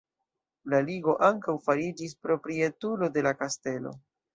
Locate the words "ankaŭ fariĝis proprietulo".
1.29-3.15